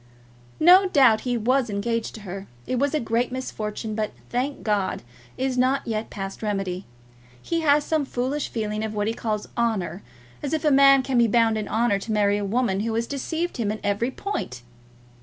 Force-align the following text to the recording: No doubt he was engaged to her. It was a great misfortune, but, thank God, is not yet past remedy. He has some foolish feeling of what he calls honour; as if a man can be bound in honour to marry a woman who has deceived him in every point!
No 0.59 0.87
doubt 0.89 1.21
he 1.29 1.37
was 1.37 1.69
engaged 1.69 2.15
to 2.15 2.21
her. 2.21 2.47
It 2.65 2.79
was 2.79 2.95
a 2.95 2.99
great 2.99 3.31
misfortune, 3.31 3.93
but, 3.93 4.11
thank 4.31 4.63
God, 4.63 5.03
is 5.37 5.59
not 5.59 5.85
yet 5.85 6.09
past 6.09 6.41
remedy. 6.41 6.87
He 7.39 7.59
has 7.61 7.83
some 7.83 8.05
foolish 8.05 8.49
feeling 8.49 8.83
of 8.83 8.95
what 8.95 9.05
he 9.05 9.13
calls 9.13 9.47
honour; 9.55 10.01
as 10.41 10.53
if 10.53 10.65
a 10.65 10.71
man 10.71 11.03
can 11.03 11.19
be 11.19 11.27
bound 11.27 11.55
in 11.55 11.67
honour 11.67 11.99
to 11.99 12.11
marry 12.11 12.39
a 12.39 12.43
woman 12.45 12.79
who 12.79 12.95
has 12.95 13.05
deceived 13.05 13.57
him 13.57 13.71
in 13.71 13.79
every 13.83 14.09
point! 14.09 14.63